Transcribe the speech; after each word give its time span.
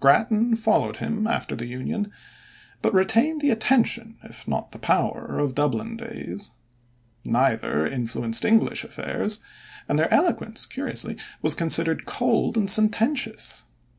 Grattan 0.00 0.54
followed 0.54 0.96
him 0.98 1.26
after 1.26 1.56
the 1.56 1.64
Union, 1.64 2.12
but 2.82 2.92
retained 2.92 3.40
the 3.40 3.48
attention 3.50 4.18
if 4.22 4.46
not 4.46 4.72
the 4.72 4.78
power 4.78 5.38
of 5.38 5.54
Dublin 5.54 5.96
days. 5.96 6.50
Neither 7.24 7.86
influenced 7.86 8.44
English 8.44 8.84
affairs, 8.84 9.40
and 9.88 9.98
their 9.98 10.12
eloquence 10.12 10.66
curiously 10.66 11.16
was 11.40 11.54
considered 11.54 12.04
cold 12.04 12.58
and 12.58 12.68
sententious. 12.68 13.64